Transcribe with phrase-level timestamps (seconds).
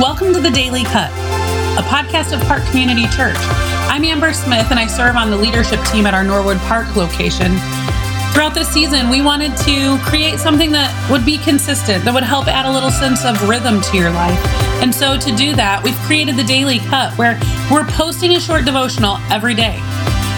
[0.00, 1.10] Welcome to the Daily Cut,
[1.78, 3.36] a podcast of Park Community Church.
[3.88, 7.52] I'm Amber Smith and I serve on the leadership team at our Norwood Park location.
[8.32, 12.48] Throughout this season, we wanted to create something that would be consistent, that would help
[12.48, 14.38] add a little sense of rhythm to your life.
[14.82, 17.38] And so, to do that, we've created the Daily Cut, where
[17.70, 19.76] we're posting a short devotional every day.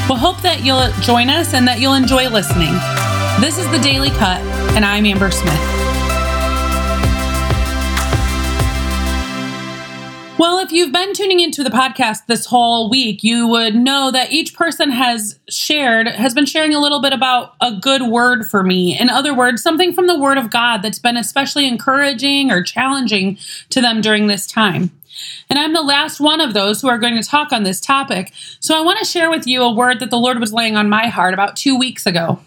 [0.08, 2.74] We'll hope that you'll join us and that you'll enjoy listening.
[3.40, 4.40] This is the Daily Cut,
[4.74, 5.73] and I'm Amber Smith.
[10.36, 14.32] Well, if you've been tuning into the podcast this whole week, you would know that
[14.32, 18.64] each person has shared, has been sharing a little bit about a good word for
[18.64, 18.98] me.
[18.98, 23.38] In other words, something from the Word of God that's been especially encouraging or challenging
[23.70, 24.90] to them during this time.
[25.48, 28.32] And I'm the last one of those who are going to talk on this topic.
[28.58, 30.88] So I want to share with you a word that the Lord was laying on
[30.88, 32.40] my heart about two weeks ago.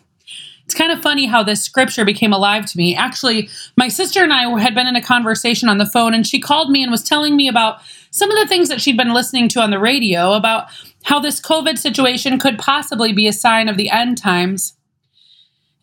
[0.68, 2.94] It's kind of funny how this scripture became alive to me.
[2.94, 6.42] Actually, my sister and I had been in a conversation on the phone, and she
[6.42, 7.80] called me and was telling me about
[8.12, 10.68] some of the things that she'd been listening to on the radio about
[11.04, 14.74] how this COVID situation could possibly be a sign of the end times.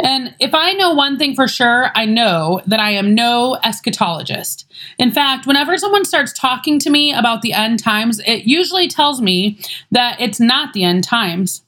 [0.03, 4.67] And if I know one thing for sure, I know that I am no eschatologist.
[4.99, 9.23] In fact, whenever someone starts talking to me about the end times, it usually tells
[9.23, 9.59] me
[9.93, 11.64] that it's not the end times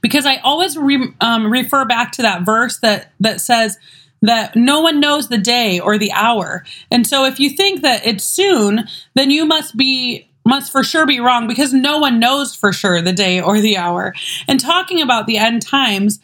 [0.00, 3.78] because I always re, um, refer back to that verse that that says
[4.22, 6.64] that no one knows the day or the hour.
[6.90, 11.06] And so if you think that it's soon, then you must be must for sure
[11.06, 14.14] be wrong because no one knows for sure the day or the hour.
[14.48, 16.20] And talking about the end times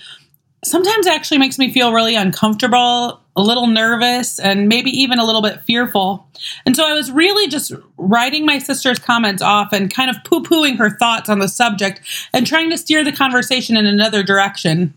[0.64, 5.42] sometimes actually makes me feel really uncomfortable, a little nervous, and maybe even a little
[5.42, 6.28] bit fearful.
[6.64, 10.42] And so I was really just writing my sister's comments off and kind of poo
[10.42, 12.00] pooing her thoughts on the subject
[12.32, 14.94] and trying to steer the conversation in another direction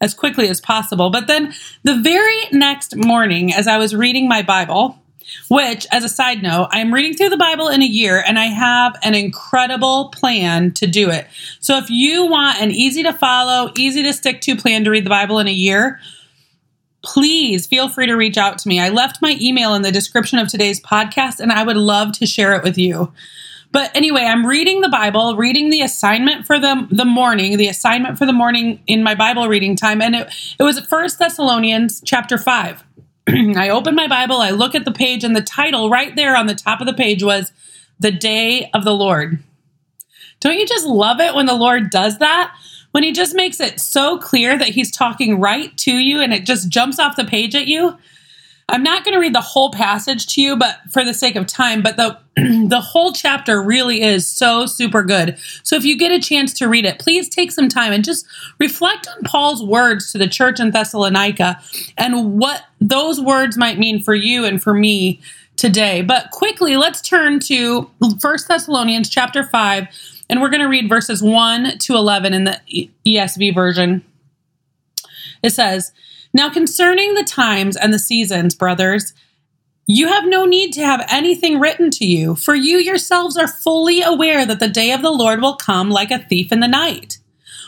[0.00, 1.10] as quickly as possible.
[1.10, 1.52] But then
[1.82, 4.98] the very next morning, as I was reading my Bible,
[5.48, 8.46] which, as a side note, I'm reading through the Bible in a year and I
[8.46, 11.26] have an incredible plan to do it.
[11.60, 15.04] So if you want an easy to follow, easy to stick to plan to read
[15.04, 15.98] the Bible in a year,
[17.04, 18.80] please feel free to reach out to me.
[18.80, 22.26] I left my email in the description of today's podcast and I would love to
[22.26, 23.12] share it with you.
[23.70, 28.18] But anyway, I'm reading the Bible, reading the assignment for the, the morning, the assignment
[28.18, 30.00] for the morning in my Bible reading time.
[30.00, 30.28] And it,
[30.58, 32.84] it was First Thessalonians chapter 5.
[33.28, 36.46] I open my Bible, I look at the page, and the title right there on
[36.46, 37.52] the top of the page was
[37.98, 39.42] The Day of the Lord.
[40.40, 42.54] Don't you just love it when the Lord does that?
[42.94, 46.46] When he just makes it so clear that he's talking right to you and it
[46.46, 47.98] just jumps off the page at you?
[48.68, 51.48] I'm not going to read the whole passage to you, but for the sake of
[51.48, 52.16] time, but the
[52.68, 55.36] the whole chapter really is so super good.
[55.64, 58.26] So if you get a chance to read it, please take some time and just
[58.60, 61.60] reflect on Paul's words to the church in Thessalonica
[61.98, 65.20] and what those words might mean for you and for me
[65.56, 66.00] today.
[66.00, 67.90] But quickly, let's turn to
[68.20, 69.88] First Thessalonians chapter 5
[70.28, 72.60] and we're going to read verses 1 to 11 in the
[73.06, 74.04] ESV version.
[75.42, 75.92] It says,
[76.32, 79.14] now, concerning the times and the seasons, brothers,
[79.86, 84.02] you have no need to have anything written to you, for you yourselves are fully
[84.02, 87.18] aware that the day of the Lord will come like a thief in the night.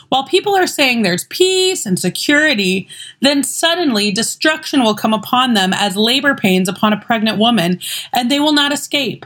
[0.09, 2.89] While people are saying there's peace and security,
[3.21, 7.79] then suddenly destruction will come upon them as labor pains upon a pregnant woman,
[8.13, 9.25] and they will not escape.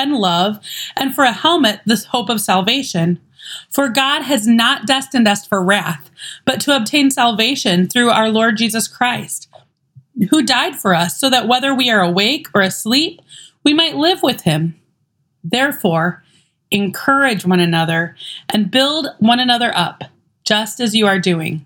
[0.00, 0.58] and love,
[0.96, 3.20] and for a helmet, this hope of salvation.
[3.70, 6.10] For God has not destined us for wrath,
[6.44, 9.48] but to obtain salvation through our Lord Jesus Christ,
[10.30, 13.20] who died for us, so that whether we are awake or asleep,
[13.64, 14.80] we might live with him.
[15.44, 16.22] Therefore,
[16.70, 18.16] encourage one another
[18.48, 20.04] and build one another up,
[20.44, 21.64] just as you are doing.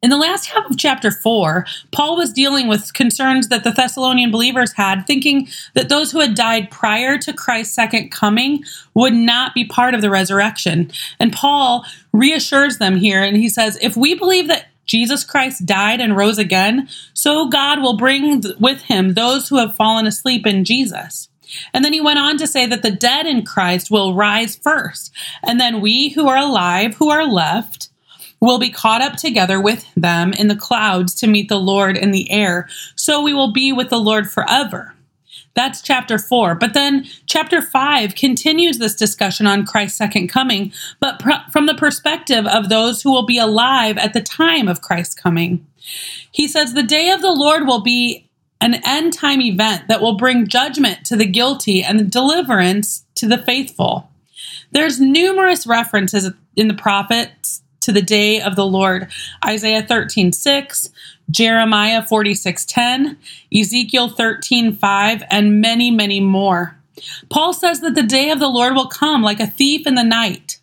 [0.00, 4.30] In the last half of chapter 4, Paul was dealing with concerns that the Thessalonian
[4.30, 8.62] believers had, thinking that those who had died prior to Christ's second coming
[8.94, 10.92] would not be part of the resurrection.
[11.18, 16.00] And Paul reassures them here, and he says, If we believe that Jesus Christ died
[16.00, 20.64] and rose again, so God will bring with him those who have fallen asleep in
[20.64, 21.28] Jesus.
[21.74, 25.12] And then he went on to say that the dead in Christ will rise first,
[25.42, 27.87] and then we who are alive, who are left,
[28.40, 32.10] will be caught up together with them in the clouds to meet the Lord in
[32.10, 32.68] the air.
[32.94, 34.94] So we will be with the Lord forever.
[35.54, 36.54] That's chapter four.
[36.54, 41.74] But then chapter five continues this discussion on Christ's second coming, but pr- from the
[41.74, 45.66] perspective of those who will be alive at the time of Christ's coming.
[46.30, 48.28] He says, The day of the Lord will be
[48.60, 53.38] an end time event that will bring judgment to the guilty and deliverance to the
[53.38, 54.10] faithful.
[54.70, 59.10] There's numerous references in the prophets to the day of the Lord.
[59.42, 60.90] Isaiah 13, 6,
[61.30, 63.16] Jeremiah 46:10,
[63.50, 66.78] Ezekiel 13:5 and many many more.
[67.30, 70.04] Paul says that the day of the Lord will come like a thief in the
[70.04, 70.58] night.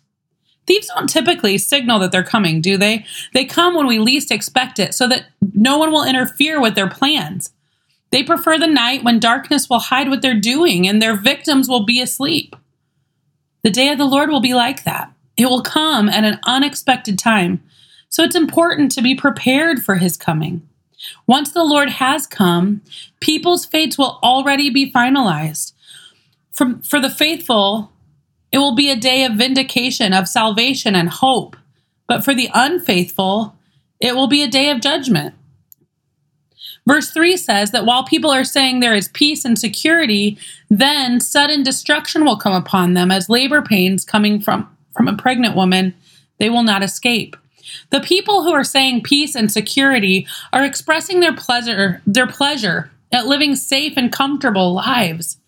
[0.68, 3.04] Thieves don't typically signal that they're coming, do they?
[3.34, 6.88] They come when we least expect it so that no one will interfere with their
[6.88, 7.50] plans.
[8.10, 11.84] They prefer the night when darkness will hide what they're doing and their victims will
[11.84, 12.54] be asleep.
[13.62, 15.12] The day of the Lord will be like that.
[15.36, 17.62] It will come at an unexpected time
[18.08, 20.66] so it's important to be prepared for his coming.
[21.26, 22.80] Once the Lord has come,
[23.20, 25.72] people's fates will already be finalized.
[26.52, 27.92] For, for the faithful,
[28.50, 31.56] it will be a day of vindication, of salvation and hope.
[32.06, 33.54] But for the unfaithful,
[34.00, 35.34] it will be a day of judgment.
[36.86, 40.38] Verse 3 says that while people are saying there is peace and security,
[40.70, 45.54] then sudden destruction will come upon them as labor pains coming from, from a pregnant
[45.54, 45.94] woman.
[46.38, 47.36] They will not escape.
[47.90, 53.26] The people who are saying peace and security are expressing their pleasure, their pleasure at
[53.26, 55.38] living safe and comfortable lives.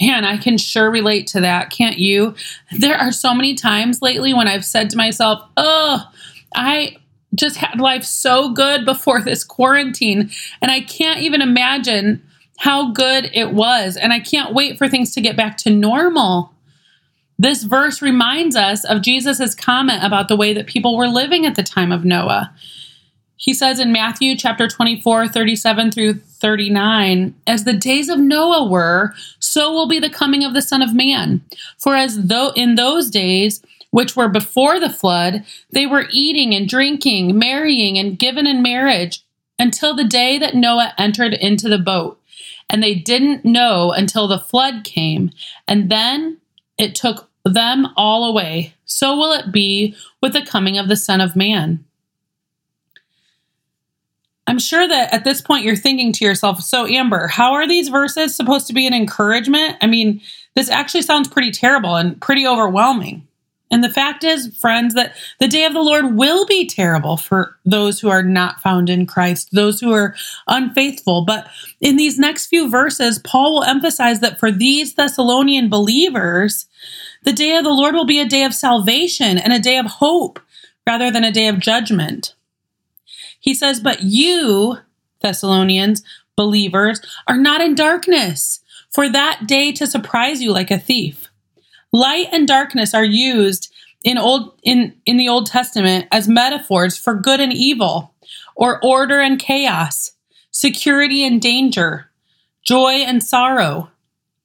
[0.00, 2.34] Man, I can sure relate to that, can't you?
[2.72, 6.10] There are so many times lately when I've said to myself, "Oh,
[6.54, 6.96] I
[7.34, 12.22] just had life so good before this quarantine, and I can't even imagine
[12.58, 16.53] how good it was, and I can't wait for things to get back to normal."
[17.38, 21.56] This verse reminds us of Jesus' comment about the way that people were living at
[21.56, 22.54] the time of Noah.
[23.36, 29.14] He says in Matthew chapter 24, 37 through 39, As the days of Noah were,
[29.38, 31.42] so will be the coming of the Son of Man.
[31.78, 33.60] For as though in those days,
[33.90, 39.22] which were before the flood, they were eating and drinking, marrying and given in marriage,
[39.58, 42.20] until the day that Noah entered into the boat.
[42.70, 45.30] And they didn't know until the flood came.
[45.68, 46.38] And then
[46.78, 48.74] it took them all away.
[48.84, 49.94] So will it be
[50.24, 51.84] with the coming of the Son of Man.
[54.46, 57.88] I'm sure that at this point you're thinking to yourself, so Amber, how are these
[57.88, 59.76] verses supposed to be an encouragement?
[59.82, 60.22] I mean,
[60.54, 63.26] this actually sounds pretty terrible and pretty overwhelming.
[63.70, 67.58] And the fact is, friends, that the day of the Lord will be terrible for
[67.64, 70.14] those who are not found in Christ, those who are
[70.46, 71.24] unfaithful.
[71.24, 71.48] But
[71.80, 76.66] in these next few verses, Paul will emphasize that for these Thessalonian believers,
[77.24, 79.86] the day of the Lord will be a day of salvation and a day of
[79.86, 80.38] hope
[80.86, 82.34] rather than a day of judgment.
[83.40, 84.78] He says, But you,
[85.20, 86.02] Thessalonians,
[86.36, 88.60] believers, are not in darkness
[88.90, 91.28] for that day to surprise you like a thief.
[91.94, 97.14] Light and darkness are used in old in, in the Old Testament as metaphors for
[97.14, 98.12] good and evil,
[98.56, 100.10] or order and chaos,
[100.50, 102.10] security and danger,
[102.64, 103.92] joy and sorrow,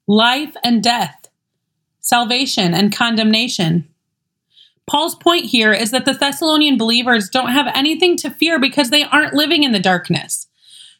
[0.06, 1.28] life and death,
[1.98, 3.88] salvation and condemnation.
[4.86, 9.02] Paul's point here is that the Thessalonian believers don't have anything to fear because they
[9.02, 10.46] aren't living in the darkness,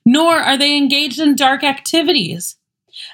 [0.04, 2.56] nor are they engaged in dark activities.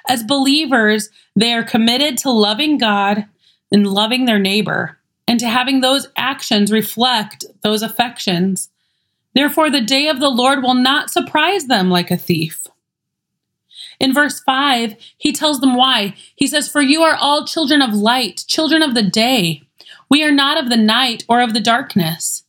[0.09, 3.26] As believers, they are committed to loving God
[3.73, 8.71] and loving their neighbor, and to having those actions reflect those affections.
[9.35, 12.66] Therefore, the day of the Lord will not surprise them like a thief.
[13.99, 16.14] In verse 5, he tells them why.
[16.35, 19.62] He says, For you are all children of light, children of the day.
[20.09, 22.45] We are not of the night or of the darkness.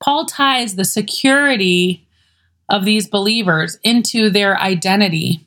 [0.00, 2.06] Paul ties the security
[2.68, 5.45] of these believers into their identity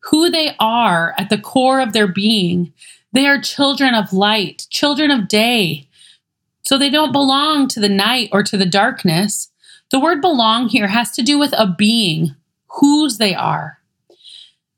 [0.00, 2.72] who they are at the core of their being.
[3.12, 5.88] They are children of light, children of day.
[6.62, 9.50] So they don't belong to the night or to the darkness.
[9.90, 12.34] The word belong here has to do with a being,
[12.78, 13.78] whose they are.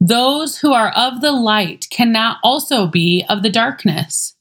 [0.01, 4.35] Those who are of the light cannot also be of the darkness.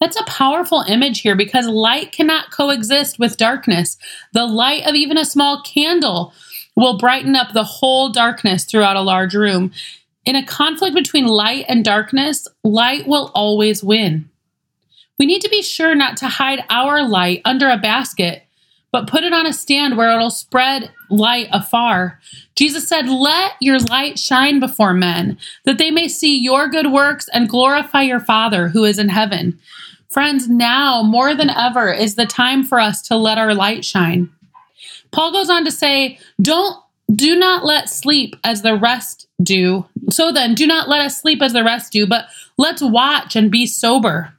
[0.00, 3.98] That's a powerful image here because light cannot coexist with darkness.
[4.32, 6.32] The light of even a small candle
[6.76, 9.72] will brighten up the whole darkness throughout a large room.
[10.24, 14.28] In a conflict between light and darkness, light will always win.
[15.18, 18.44] We need to be sure not to hide our light under a basket,
[18.90, 22.20] but put it on a stand where it'll spread light afar.
[22.56, 27.28] Jesus said, Let your light shine before men, that they may see your good works
[27.32, 29.58] and glorify your Father who is in heaven.
[30.10, 34.30] Friends, now more than ever is the time for us to let our light shine.
[35.12, 36.76] Paul goes on to say, don't
[37.14, 39.86] do not let sleep as the rest do.
[40.10, 42.26] So then, do not let us sleep as the rest do, but
[42.56, 44.34] let's watch and be sober.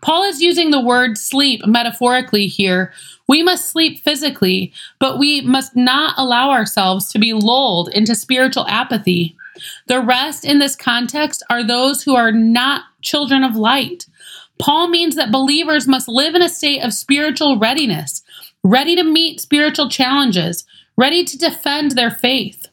[0.00, 2.92] Paul is using the word sleep metaphorically here.
[3.28, 8.66] We must sleep physically, but we must not allow ourselves to be lulled into spiritual
[8.66, 9.36] apathy.
[9.86, 14.06] The rest in this context are those who are not children of light.
[14.58, 18.22] Paul means that believers must live in a state of spiritual readiness,
[18.64, 20.64] ready to meet spiritual challenges,
[20.96, 22.66] ready to defend their faith.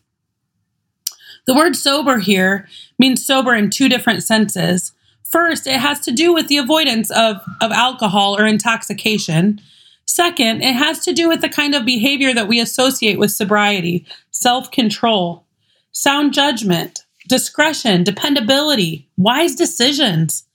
[1.45, 4.93] The word sober here means sober in two different senses.
[5.23, 9.61] First, it has to do with the avoidance of, of alcohol or intoxication.
[10.05, 14.05] Second, it has to do with the kind of behavior that we associate with sobriety
[14.31, 15.45] self control,
[15.91, 20.45] sound judgment, discretion, dependability, wise decisions.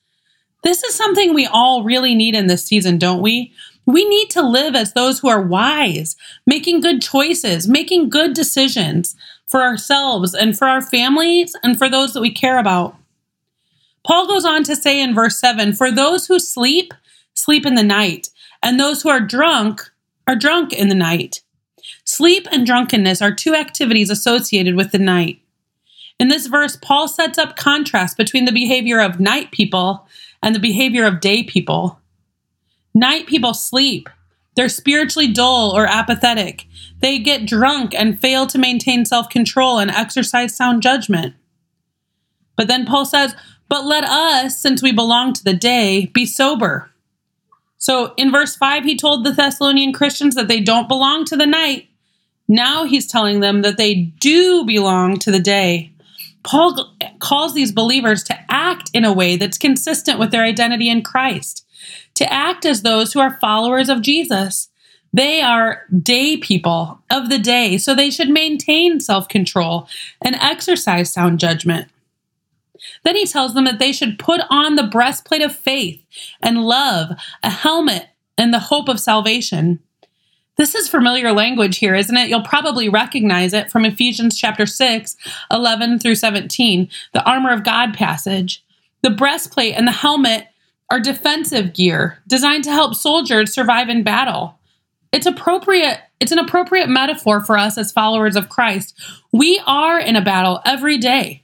[0.62, 3.52] This is something we all really need in this season, don't we?
[3.86, 9.16] We need to live as those who are wise, making good choices, making good decisions
[9.46, 12.96] for ourselves and for our families and for those that we care about.
[14.04, 16.94] Paul goes on to say in verse 7 For those who sleep,
[17.34, 18.30] sleep in the night,
[18.62, 19.90] and those who are drunk
[20.26, 21.42] are drunk in the night.
[22.04, 25.40] Sleep and drunkenness are two activities associated with the night.
[26.18, 30.06] In this verse, Paul sets up contrast between the behavior of night people
[30.42, 31.99] and the behavior of day people.
[32.94, 34.08] Night people sleep.
[34.56, 36.66] They're spiritually dull or apathetic.
[37.00, 41.34] They get drunk and fail to maintain self control and exercise sound judgment.
[42.56, 43.34] But then Paul says,
[43.68, 46.90] But let us, since we belong to the day, be sober.
[47.78, 51.46] So in verse 5, he told the Thessalonian Christians that they don't belong to the
[51.46, 51.88] night.
[52.46, 55.92] Now he's telling them that they do belong to the day.
[56.42, 61.02] Paul calls these believers to act in a way that's consistent with their identity in
[61.02, 61.64] Christ,
[62.14, 64.68] to act as those who are followers of Jesus.
[65.12, 69.88] They are day people of the day, so they should maintain self control
[70.22, 71.88] and exercise sound judgment.
[73.04, 76.02] Then he tells them that they should put on the breastplate of faith
[76.40, 77.10] and love,
[77.42, 79.80] a helmet, and the hope of salvation.
[80.56, 82.28] This is familiar language here, isn't it?
[82.28, 85.16] You'll probably recognize it from Ephesians chapter 6,
[85.50, 88.64] 11 through 17, the armor of God passage.
[89.02, 90.48] The breastplate and the helmet
[90.90, 94.58] are defensive gear designed to help soldiers survive in battle.
[95.12, 98.94] It's appropriate it's an appropriate metaphor for us as followers of Christ.
[99.32, 101.42] We are in a battle every day.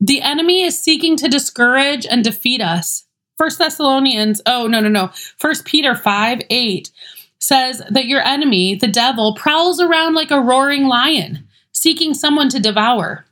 [0.00, 3.04] The enemy is seeking to discourage and defeat us.
[3.36, 5.10] First Thessalonians, oh no, no, no.
[5.36, 6.90] First Peter 5, 8
[7.38, 12.58] says that your enemy, the devil, prowls around like a roaring lion, seeking someone to
[12.58, 13.26] devour.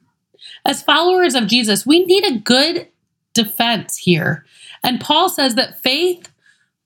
[0.65, 2.89] As followers of Jesus, we need a good
[3.33, 4.45] defense here.
[4.87, 6.33] And Paul says that faith,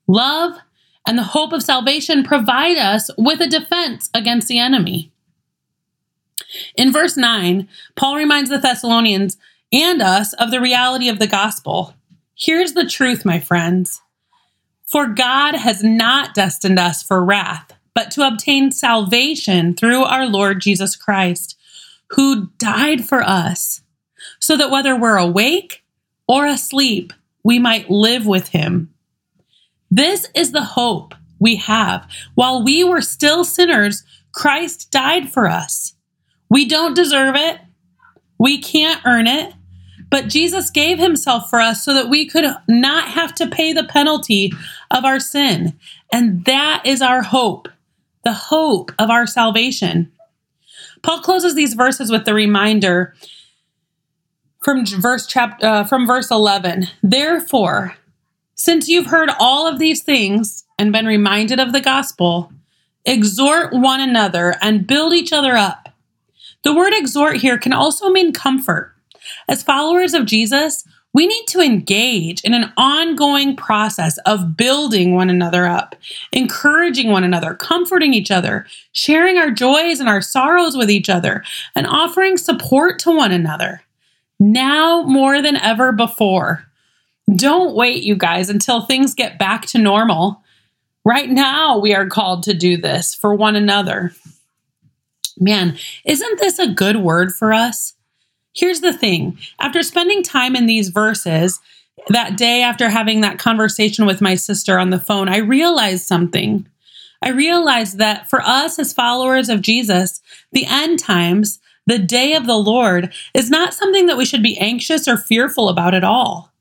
[0.07, 0.57] love,
[1.05, 5.11] and the hope of salvation provide us with a defense against the enemy.
[6.75, 9.37] In verse 9, Paul reminds the Thessalonians
[9.71, 11.93] and us of the reality of the gospel.
[12.35, 14.01] Here's the truth, my friends.
[14.83, 20.59] For God has not destined us for wrath, but to obtain salvation through our Lord
[20.59, 21.55] Jesus Christ,
[22.07, 23.83] who died for us,
[24.39, 25.83] so that whether we're awake
[26.27, 27.13] or asleep,
[27.43, 28.93] we might live with him.
[29.89, 32.07] This is the hope we have.
[32.35, 35.95] While we were still sinners, Christ died for us.
[36.49, 37.59] We don't deserve it.
[38.37, 39.53] We can't earn it.
[40.09, 43.85] But Jesus gave himself for us so that we could not have to pay the
[43.85, 44.51] penalty
[44.91, 45.79] of our sin.
[46.11, 47.69] And that is our hope,
[48.23, 50.11] the hope of our salvation.
[51.01, 53.15] Paul closes these verses with the reminder
[54.61, 56.87] from verse chapter uh, from verse 11.
[57.03, 57.95] Therefore,
[58.55, 62.51] since you've heard all of these things and been reminded of the gospel,
[63.05, 65.89] exhort one another and build each other up.
[66.63, 68.95] The word exhort here can also mean comfort.
[69.47, 75.29] As followers of Jesus, we need to engage in an ongoing process of building one
[75.29, 75.95] another up,
[76.31, 81.43] encouraging one another, comforting each other, sharing our joys and our sorrows with each other,
[81.75, 83.81] and offering support to one another.
[84.41, 86.65] Now more than ever before.
[87.35, 90.41] Don't wait, you guys, until things get back to normal.
[91.05, 94.13] Right now, we are called to do this for one another.
[95.39, 97.93] Man, isn't this a good word for us?
[98.55, 101.59] Here's the thing after spending time in these verses,
[102.07, 106.65] that day after having that conversation with my sister on the phone, I realized something.
[107.21, 110.19] I realized that for us as followers of Jesus,
[110.51, 114.57] the end times, the day of the Lord, is not something that we should be
[114.57, 116.51] anxious or fearful about at all.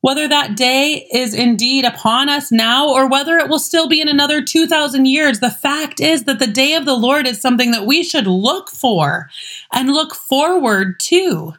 [0.00, 4.08] Whether that day is indeed upon us now or whether it will still be in
[4.08, 7.84] another 2,000 years, the fact is that the day of the Lord is something that
[7.84, 9.28] we should look for
[9.72, 11.54] and look forward to.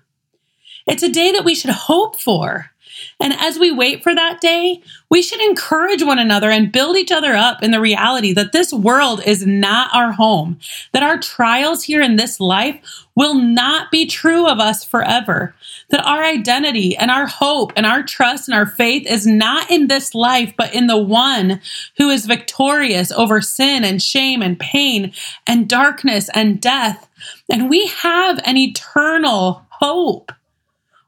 [0.87, 2.71] It's a day that we should hope for.
[3.19, 7.11] And as we wait for that day, we should encourage one another and build each
[7.11, 10.59] other up in the reality that this world is not our home,
[10.91, 12.79] that our trials here in this life
[13.15, 15.53] will not be true of us forever,
[15.89, 19.87] that our identity and our hope and our trust and our faith is not in
[19.87, 21.59] this life, but in the one
[21.97, 25.11] who is victorious over sin and shame and pain
[25.45, 27.09] and darkness and death.
[27.49, 30.31] And we have an eternal hope.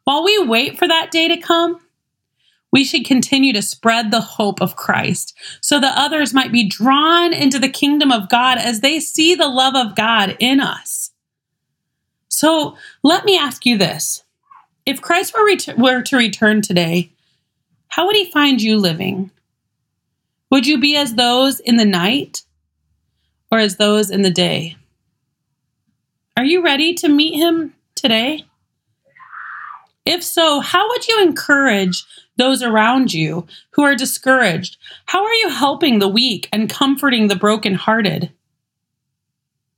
[0.03, 1.79] While we wait for that day to come,
[2.71, 7.33] we should continue to spread the hope of Christ so that others might be drawn
[7.33, 11.11] into the kingdom of God as they see the love of God in us.
[12.29, 14.23] So let me ask you this
[14.85, 17.11] if Christ were, ret- were to return today,
[17.89, 19.31] how would he find you living?
[20.49, 22.43] Would you be as those in the night
[23.51, 24.77] or as those in the day?
[26.37, 28.45] Are you ready to meet him today?
[30.05, 32.05] If so, how would you encourage
[32.37, 34.77] those around you who are discouraged?
[35.05, 38.31] How are you helping the weak and comforting the brokenhearted?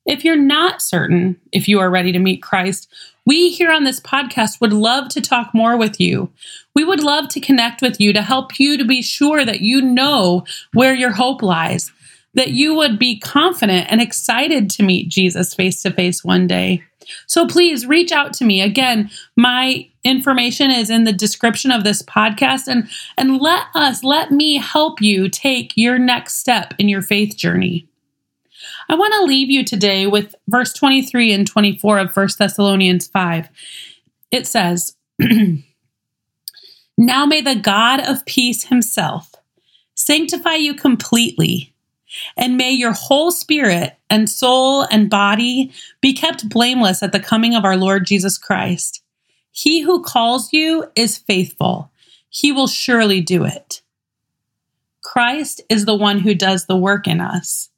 [0.05, 2.93] If you're not certain if you are ready to meet Christ,
[3.25, 6.29] we here on this podcast would love to talk more with you.
[6.75, 9.81] We would love to connect with you to help you to be sure that you
[9.81, 11.91] know where your hope lies,
[12.33, 16.83] that you would be confident and excited to meet Jesus face to face one day.
[17.27, 18.61] So please reach out to me.
[18.61, 24.31] Again, my information is in the description of this podcast and and let us let
[24.31, 27.87] me help you take your next step in your faith journey.
[28.89, 33.49] I want to leave you today with verse 23 and 24 of 1 Thessalonians 5.
[34.31, 34.95] It says,
[36.97, 39.33] Now may the God of peace himself
[39.95, 41.72] sanctify you completely,
[42.37, 47.55] and may your whole spirit and soul and body be kept blameless at the coming
[47.55, 49.01] of our Lord Jesus Christ.
[49.51, 51.91] He who calls you is faithful,
[52.29, 53.81] he will surely do it.
[55.03, 57.69] Christ is the one who does the work in us.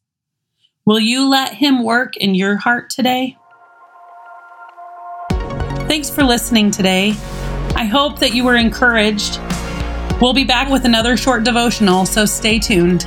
[0.86, 3.38] Will you let Him work in your heart today?
[5.88, 7.10] Thanks for listening today.
[7.76, 9.40] I hope that you were encouraged.
[10.22, 13.06] We'll be back with another short devotional, so stay tuned.